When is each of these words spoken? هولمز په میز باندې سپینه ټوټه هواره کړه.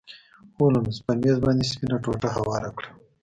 هولمز 0.55 0.97
په 1.05 1.11
میز 1.21 1.37
باندې 1.45 1.63
سپینه 1.71 1.97
ټوټه 2.03 2.29
هواره 2.35 2.69
کړه. 2.77 2.89